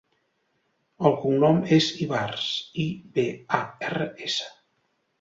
[1.09, 2.49] El cognom és Ibars:
[2.87, 2.89] i,
[3.21, 3.31] be,
[3.63, 3.63] a,
[3.93, 4.53] erra, essa.